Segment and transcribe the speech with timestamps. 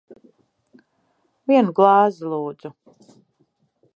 [1.51, 2.27] Vienu glāzi.
[2.33, 2.75] Lūdzu.